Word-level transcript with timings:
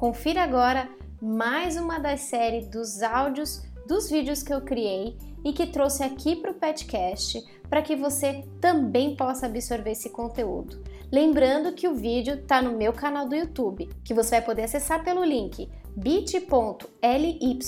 Confira 0.00 0.42
agora 0.42 0.88
mais 1.20 1.76
uma 1.76 1.98
das 1.98 2.20
séries 2.20 2.66
dos 2.68 3.02
áudios 3.02 3.62
dos 3.86 4.08
vídeos 4.08 4.42
que 4.42 4.50
eu 4.50 4.62
criei 4.62 5.14
e 5.44 5.52
que 5.52 5.66
trouxe 5.66 6.02
aqui 6.02 6.36
para 6.36 6.52
o 6.52 6.54
Petcast 6.54 7.44
para 7.68 7.82
que 7.82 7.94
você 7.94 8.42
também 8.62 9.14
possa 9.14 9.44
absorver 9.44 9.90
esse 9.90 10.08
conteúdo. 10.08 10.82
Lembrando 11.12 11.74
que 11.74 11.86
o 11.86 11.94
vídeo 11.94 12.36
está 12.36 12.62
no 12.62 12.78
meu 12.78 12.94
canal 12.94 13.28
do 13.28 13.34
YouTube, 13.34 13.90
que 14.02 14.14
você 14.14 14.36
vai 14.36 14.42
poder 14.42 14.62
acessar 14.62 15.04
pelo 15.04 15.22
link 15.22 15.70
bit.ly 15.94 17.58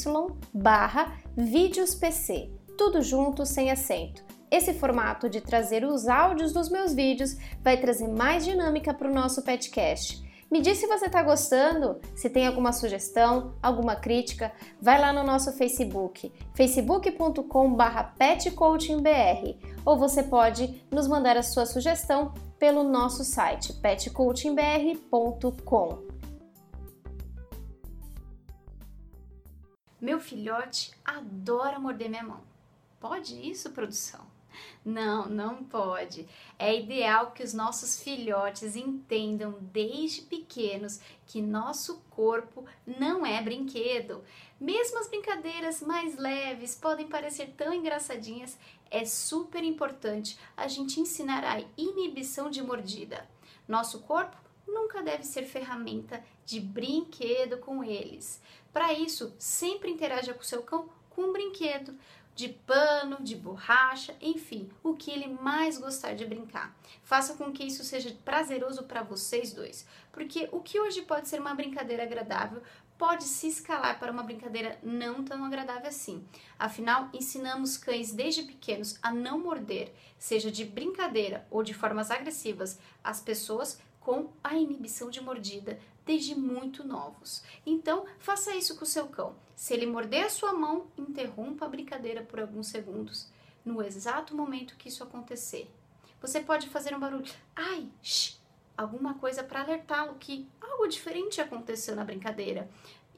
barra 0.55 1.19
vídeospc, 1.37 2.51
tudo 2.79 3.03
junto 3.03 3.45
sem 3.45 3.71
acento. 3.71 4.25
Esse 4.51 4.73
formato 4.73 5.29
de 5.29 5.43
trazer 5.43 5.85
os 5.85 6.09
áudios 6.09 6.55
dos 6.55 6.71
meus 6.71 6.95
vídeos 6.95 7.37
vai 7.63 7.77
trazer 7.77 8.09
mais 8.09 8.43
dinâmica 8.43 8.95
para 8.95 9.11
o 9.11 9.15
nosso 9.15 9.43
podcast 9.43 10.32
me 10.53 10.61
diz 10.61 10.77
se 10.77 10.87
você 10.87 11.07
está 11.07 11.23
gostando, 11.23 11.99
se 12.15 12.29
tem 12.29 12.47
alguma 12.47 12.75
sugestão, 12.75 13.55
alguma 13.63 13.97
crítica, 13.97 14.53
vai 14.79 15.01
lá 15.01 15.11
no 15.11 15.25
nosso 15.25 15.51
Facebook, 15.55 16.31
facebook.com.br 16.55 18.03
petcoachingbr, 18.19 19.57
ou 19.83 19.97
você 19.97 20.23
pode 20.23 20.85
nos 20.91 21.09
mandar 21.09 21.39
a 21.39 21.43
sua 21.43 21.65
sugestão 21.65 22.35
pelo 22.59 22.85
nosso 22.85 23.25
site 23.25 23.73
petcoachingbr.com. 23.73 26.03
Meu 29.99 30.21
filhote 30.21 30.93
adora 31.03 31.79
morder 31.79 32.11
minha 32.11 32.25
mão. 32.25 32.43
Pode 33.01 33.51
isso, 33.51 33.71
produção? 33.71 34.32
Não, 34.85 35.29
não 35.29 35.63
pode. 35.65 36.29
É 36.59 36.77
ideal 36.79 37.31
que 37.33 37.43
os 37.43 37.55
nossos 37.55 38.03
filhotes 38.03 38.77
entendam 38.77 39.57
desde 39.61 40.23
pequenos 40.23 41.01
que 41.27 41.41
nosso 41.41 42.03
corpo 42.11 42.65
não 42.87 43.25
é 43.25 43.41
brinquedo. 43.43 44.25
Mesmo 44.61 44.99
as 44.99 45.09
brincadeiras 45.09 45.81
mais 45.81 46.17
leves 46.17 46.75
podem 46.75 47.09
parecer 47.09 47.55
tão 47.57 47.73
engraçadinhas, 47.73 48.59
é 48.91 49.05
super 49.05 49.65
importante 49.65 50.39
a 50.57 50.69
gente 50.69 51.01
ensinar 51.01 51.45
a 51.45 51.63
inibição 51.77 52.51
de 52.51 52.63
mordida. 52.63 53.29
Nosso 53.67 54.01
corpo 54.01 54.37
nunca 54.67 55.03
deve 55.03 55.25
ser 55.25 55.45
ferramenta 55.45 56.23
de 56.45 56.61
brinquedo 56.61 57.59
com 57.59 57.83
eles. 57.83 58.41
Para 58.73 58.93
isso, 58.93 59.35
sempre 59.39 59.91
interaja 59.91 60.35
com 60.35 60.43
seu 60.43 60.63
cão 60.63 60.89
com 61.11 61.23
um 61.23 61.33
brinquedo 61.33 61.95
de 62.35 62.49
pano, 62.49 63.19
de 63.21 63.37
borracha, 63.37 64.17
enfim, 64.21 64.71
o 64.83 64.95
que 64.95 65.11
ele 65.11 65.29
mais 65.29 65.79
gostar 65.79 66.15
de 66.15 66.25
brincar. 66.25 66.75
Faça 67.03 67.35
com 67.35 67.53
que 67.53 67.65
isso 67.65 67.85
seja 67.85 68.17
prazeroso 68.25 68.85
para 68.85 69.03
vocês 69.03 69.53
dois, 69.53 69.87
porque 70.11 70.49
o 70.53 70.61
que 70.61 70.81
hoje 70.81 71.03
pode 71.03 71.29
ser 71.29 71.41
uma 71.41 71.55
brincadeira 71.55 72.03
agradável 72.03 72.63
pode 73.03 73.25
se 73.25 73.49
escalar 73.49 73.99
para 73.99 74.13
uma 74.13 74.23
brincadeira 74.23 74.79
não 74.81 75.25
tão 75.25 75.45
agradável 75.45 75.89
assim. 75.89 76.25
Afinal, 76.57 77.09
ensinamos 77.13 77.77
cães 77.77 78.13
desde 78.13 78.45
pequenos 78.45 78.97
a 79.03 79.13
não 79.13 79.41
morder, 79.41 79.93
seja 80.17 80.53
de 80.53 80.65
brincadeira 80.65 81.45
ou 81.51 81.65
de 81.65 81.75
formas 81.75 82.13
agressivas, 82.13 82.79
as 83.03 83.21
pessoas 83.21 83.81
com 84.05 84.31
a 84.43 84.57
inibição 84.57 85.11
de 85.11 85.21
mordida 85.21 85.79
desde 86.05 86.35
muito 86.35 86.85
novos. 86.85 87.43
Então, 87.65 88.05
faça 88.19 88.55
isso 88.55 88.77
com 88.77 88.85
o 88.85 88.87
seu 88.87 89.07
cão. 89.07 89.37
Se 89.55 89.73
ele 89.73 89.87
morder 89.87 90.27
a 90.27 90.31
sua 90.31 90.53
mão, 90.53 90.89
interrompa 90.99 91.65
a 91.65 91.69
brincadeira 91.69 92.23
por 92.23 92.41
alguns 92.41 92.67
segundos, 92.67 93.31
no 93.65 93.83
exato 93.83 94.35
momento 94.35 94.77
que 94.77 94.89
isso 94.89 95.05
acontecer. 95.05 95.71
Você 96.21 96.41
pode 96.41 96.69
fazer 96.69 96.95
um 96.95 97.01
barulho, 97.01 97.33
ai, 97.55 97.89
shh, 98.03 98.37
alguma 98.77 99.15
coisa 99.15 99.43
para 99.43 99.63
alertá-lo 99.63 100.15
que 100.15 100.49
algo 100.61 100.87
diferente 100.87 101.41
aconteceu 101.41 101.95
na 101.95 102.05
brincadeira. 102.05 102.69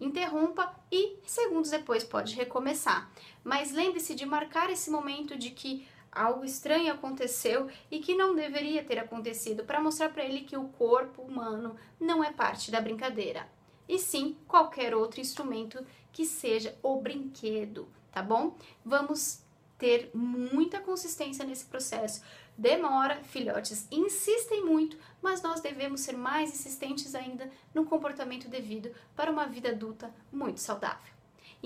Interrompa 0.00 0.74
e 0.90 1.18
segundos 1.24 1.70
depois 1.70 2.02
pode 2.02 2.34
recomeçar. 2.34 3.10
Mas 3.42 3.72
lembre-se 3.72 4.14
de 4.14 4.26
marcar 4.26 4.68
esse 4.70 4.90
momento 4.90 5.38
de 5.38 5.50
que 5.50 5.86
algo 6.14 6.44
estranho 6.44 6.92
aconteceu 6.92 7.68
e 7.90 7.98
que 7.98 8.14
não 8.14 8.34
deveria 8.34 8.84
ter 8.84 8.98
acontecido 8.98 9.64
para 9.64 9.80
mostrar 9.80 10.10
para 10.10 10.24
ele 10.24 10.42
que 10.42 10.56
o 10.56 10.68
corpo 10.68 11.22
humano 11.22 11.76
não 12.00 12.22
é 12.22 12.32
parte 12.32 12.70
da 12.70 12.80
brincadeira, 12.80 13.48
e 13.88 13.98
sim 13.98 14.36
qualquer 14.46 14.94
outro 14.94 15.20
instrumento 15.20 15.84
que 16.12 16.24
seja 16.24 16.76
o 16.82 17.00
brinquedo, 17.00 17.88
tá 18.12 18.22
bom? 18.22 18.56
Vamos 18.84 19.42
ter 19.76 20.10
muita 20.14 20.80
consistência 20.80 21.44
nesse 21.44 21.66
processo. 21.66 22.22
Demora, 22.56 23.22
filhotes 23.24 23.88
insistem 23.90 24.64
muito, 24.64 24.96
mas 25.20 25.42
nós 25.42 25.60
devemos 25.60 26.00
ser 26.00 26.16
mais 26.16 26.50
insistentes 26.50 27.14
ainda 27.14 27.50
no 27.74 27.84
comportamento 27.84 28.48
devido 28.48 28.94
para 29.16 29.30
uma 29.30 29.46
vida 29.46 29.70
adulta 29.70 30.14
muito 30.32 30.60
saudável. 30.60 31.13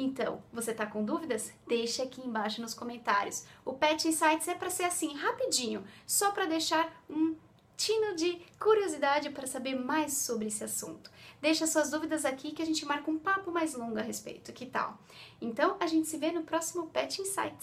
Então, 0.01 0.41
você 0.53 0.73
tá 0.73 0.87
com 0.87 1.05
dúvidas? 1.05 1.53
Deixa 1.67 2.05
aqui 2.05 2.21
embaixo 2.21 2.63
nos 2.63 2.73
comentários. 2.73 3.45
O 3.65 3.73
Pet 3.73 4.07
Insights 4.07 4.47
é 4.47 4.55
para 4.55 4.71
ser 4.71 4.85
assim, 4.85 5.13
rapidinho, 5.17 5.85
só 6.07 6.31
para 6.31 6.47
deixar 6.47 7.03
um 7.11 7.35
tino 7.77 8.15
de 8.15 8.41
curiosidade 8.61 9.31
para 9.31 9.49
saber 9.49 9.75
mais 9.75 10.13
sobre 10.13 10.47
esse 10.47 10.63
assunto. 10.63 11.11
Deixa 11.41 11.67
suas 11.67 11.91
dúvidas 11.91 12.25
aqui 12.25 12.53
que 12.53 12.63
a 12.63 12.65
gente 12.65 12.87
marca 12.87 13.11
um 13.11 13.19
papo 13.19 13.51
mais 13.51 13.75
longo 13.75 13.99
a 13.99 14.03
respeito, 14.03 14.53
que 14.53 14.67
tal? 14.67 14.97
Então, 15.41 15.77
a 15.81 15.87
gente 15.89 16.07
se 16.07 16.17
vê 16.17 16.31
no 16.31 16.45
próximo 16.45 16.87
Pet 16.87 17.21
Insights. 17.21 17.57